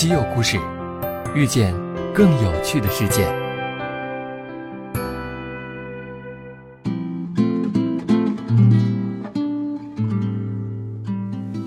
[0.00, 0.58] 稀有故事，
[1.34, 1.74] 遇见
[2.14, 3.26] 更有趣的世界。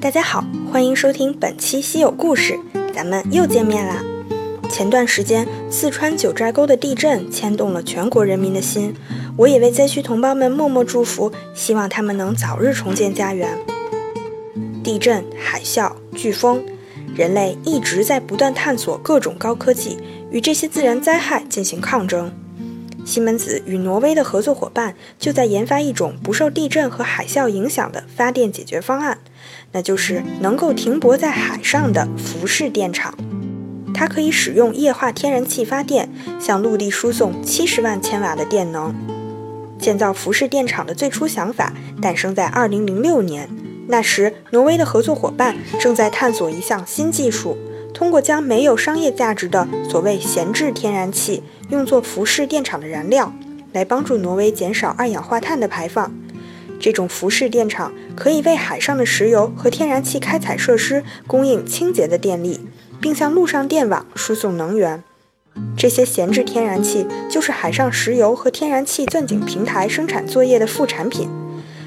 [0.01, 2.59] 大家好，欢迎收听本期稀有故事，
[2.91, 4.01] 咱们又见面啦。
[4.67, 8.95] 前段时间，四川九寨沟的地震牵动了全国人民的心，
[9.37, 13.55] 我也为灾区同胞们默默祝福，希望他们能早日重建家园。
[14.83, 16.63] 地震、海啸、飓风，
[17.15, 19.97] 人类一直在不断探索各种高科技，
[20.31, 22.31] 与这些自然灾害进行抗争。
[23.05, 29.17] 西门子与挪威的合作伙伴就在研发一种不受地震和海啸影响的发电解决方案，
[29.73, 33.13] 那就是能够停泊在海上的浮式电厂。
[33.93, 38.95] 它可以使用液化天然气发电，向陆地输送七十万千瓦的电能。
[39.77, 43.49] 建造浮式电厂的最初想法诞生在二零零六年，
[43.87, 47.57] 那时挪威的合作伙伴正在探索一项新技术。
[47.93, 53.31] 通过将没有商业价值的所谓闲置天然气用作浮式电厂的燃料，
[53.71, 56.11] 来帮助挪威减少二氧化碳的排放。
[56.79, 62.59] 这种浮式电厂可以为海上的石油和天然气开采设施供应清洁的电力，
[62.99, 65.03] 并向陆上电网输送能源。
[65.77, 71.29] 这些闲置天然气就是海上石油和天然气钻井平台生产作业的副产品。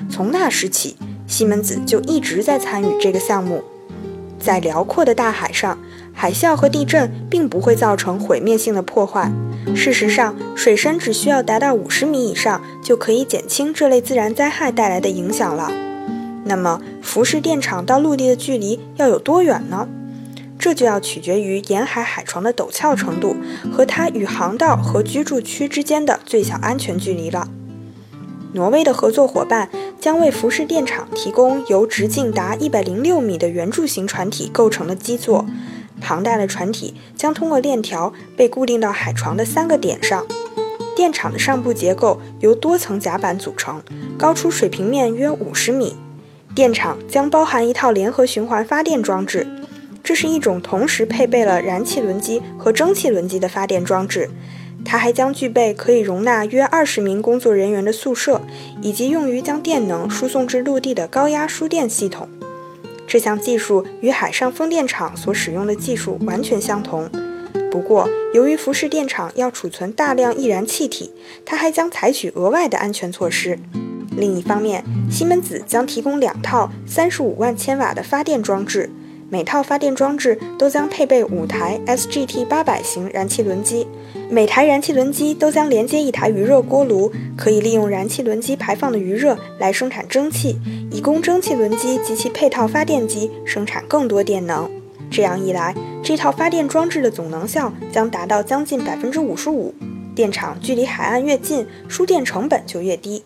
[0.08, 3.62] 从那时起，西门子就一直在参与这个项目。
[4.38, 5.78] 在辽阔的大海上，
[6.12, 9.32] 海啸和地震并不会造成毁灭性的破坏。
[9.74, 15.72] 事实上，水深只需要达到五十米以上，就可以减轻这类自然灾害带来的影响了。
[16.44, 19.88] 那么，浮式电厂到陆地的距离要有多远呢？
[20.58, 23.36] 这就要取决于沿海海床的陡峭程度
[23.72, 27.48] 和它与航道和居住区之间的最小安全距离了。
[28.52, 29.69] 挪威的合作伙伴
[30.06, 35.44] 将为浮式电厂提供由直径达一百零六米的圆柱形船体构成的基座，
[36.00, 40.24] 庞大的船体将通过链条被固定到海床的三个点上。
[40.94, 43.82] 电厂的上部结构由多层甲板组成，
[44.16, 45.97] 高出水平面约五十米。
[46.54, 49.44] 电厂将包含一套联合循环发电装置，
[50.04, 54.31] 这是一种同时配备了燃气轮机和蒸汽轮机的发电装置。
[54.86, 58.41] 它还将具备可以容纳约二十名工作人员的宿舍，
[58.80, 62.28] 以及用于将电能输送至陆地的高压输电系统。
[63.06, 67.10] 这项技术与海上风电场所使用的技术完全相同。
[67.70, 71.12] 不过，由于浮式电厂要储存大量易燃气体，
[71.44, 73.58] 它还将采取额外的安全措施。
[74.16, 78.88] 另一方面，西门子将提供两套三十五万千瓦的发电装置。
[79.28, 83.84] 每套发电装置都将配备五台 SGT 八百型燃气轮机，
[84.31, 90.56] 每台燃气轮机都将连接一台余热锅炉，可以利用燃气轮机排放的余热来生产蒸汽，
[90.92, 94.70] 以供蒸汽轮机及其配套发电机生产更多电能。
[95.10, 99.75] 这样一来，这套发电装置的总能效将达到将近百分之五十五。
[100.14, 103.25] 电厂距离海岸越近，输电成本就越低。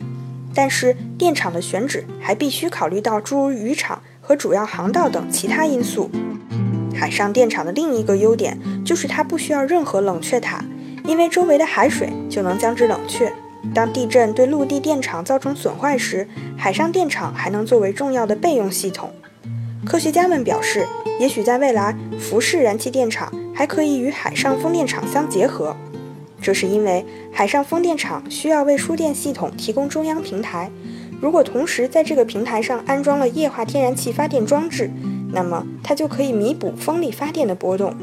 [0.54, 4.02] 但是，电厂的选址还必须考虑到诸如渔场。
[4.30, 6.08] 和主要航道等其他因素。
[6.94, 10.64] 海上电厂的另一个优点就是它不需要任何冷却塔，
[11.04, 13.32] 因为周围的海水就能将之冷却。
[13.74, 19.10] 当地震对陆地电厂造成损坏时，海上电厂还能作为重要的备用系统。
[19.84, 20.86] 科学家们表示，
[21.18, 25.74] 也许在未来，浮式燃气电厂还可以与海上风电场相结合。
[26.40, 30.70] 这是因为海上风电场需要为输电系统提供中央平台。
[31.20, 34.90] 如果同时在这个平台上安装了液化天然气发电装置，
[35.32, 37.94] 那么它就可以弥补风力发电的波动。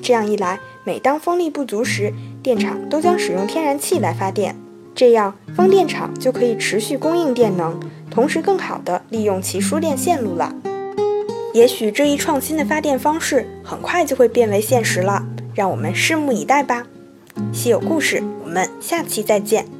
[0.00, 4.56] 这样一来，每当风力不足时，电厂都将使用天然气来发电，
[4.94, 7.78] 这样风电场就可以持续供应电能，
[8.10, 10.54] 同时更好地利用其输电线路了。
[11.52, 16.86] 也许这一创新的发电方式很快就会变为现实了，让我们拭目以待吧。
[17.52, 19.79] 稀有故事，我们下期再见。